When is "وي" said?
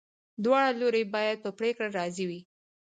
2.29-2.39